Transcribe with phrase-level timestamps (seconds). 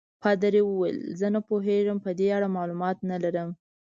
[0.23, 3.49] پادري وویل: زه نه پوهېږم، په دې اړه معلومات نه لرم.